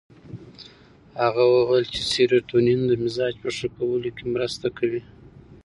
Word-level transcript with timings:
هغه 1.23 1.43
وویل 1.53 1.85
چې 1.93 2.01
سیروتونین 2.11 2.79
د 2.87 2.91
مزاج 3.03 3.33
په 3.43 3.49
ښه 3.57 3.67
کولو 3.77 4.09
کې 4.17 4.25
مرسته 4.35 4.67
کوي. 4.77 5.01